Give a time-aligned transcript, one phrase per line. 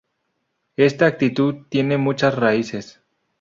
[0.77, 3.03] Esta actitud tiene muchas raíces.